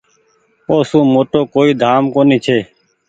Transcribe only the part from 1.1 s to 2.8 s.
موٽو ڪوئي ڌآم ڪونيٚ ڇي۔